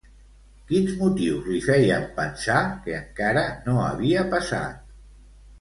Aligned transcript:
Quins 0.69 0.93
motius 1.01 1.49
li 1.51 1.59
feien 1.67 2.07
pensar 2.17 2.57
que 2.87 2.97
encara 3.03 3.45
no 3.69 3.79
havia 3.91 4.25
passat? 4.33 4.83